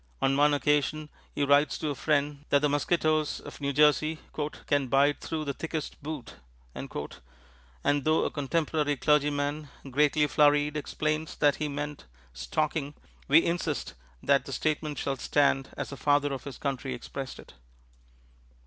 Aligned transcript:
On 0.19 0.35
one 0.35 0.51
occasion 0.55 1.09
he 1.35 1.43
writes 1.43 1.77
to 1.77 1.89
a 1.91 1.93
friend 1.93 2.45
that 2.49 2.63
the 2.63 2.69
mosquitoes 2.69 3.39
of 3.39 3.61
New 3.61 3.71
Jersey 3.71 4.17
"can 4.65 4.87
bite 4.87 5.21
through 5.21 5.45
the 5.45 5.53
thickest 5.53 6.01
boot," 6.01 6.37
and 6.73 6.89
though 8.03 8.23
a 8.25 8.31
contemporary 8.31 8.97
clergyman, 8.97 9.69
greatly 9.91 10.25
flurried, 10.25 10.75
explains 10.75 11.35
that 11.35 11.57
he 11.57 11.67
meant 11.67 12.05
"stocking," 12.33 12.95
we 13.27 13.45
insist 13.45 13.93
that 14.23 14.45
the 14.45 14.53
statement 14.53 14.97
shall 14.97 15.17
stand 15.17 15.69
as 15.77 15.91
the 15.91 15.97
Father 15.97 16.33
of 16.33 16.45
his 16.45 16.57
Country 16.57 16.95
expressed 16.95 17.37
it. 17.37 17.53